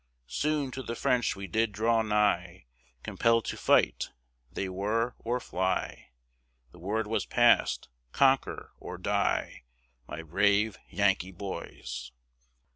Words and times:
Soon 0.25 0.71
to 0.71 0.81
the 0.81 0.95
French 0.95 1.35
we 1.35 1.45
did 1.45 1.71
draw 1.71 2.01
nigh, 2.01 2.65
Compelled 3.03 3.45
to 3.45 3.55
fight, 3.55 4.09
they 4.51 4.67
were, 4.67 5.13
or 5.19 5.39
fly, 5.39 6.07
The 6.71 6.79
word 6.79 7.05
was 7.05 7.27
passed, 7.27 7.87
"CONQUER 8.11 8.71
OR 8.79 8.97
DIE," 8.97 9.61
My 10.07 10.23
brave 10.23 10.79
Yankee 10.89 11.31
boys. 11.31 12.11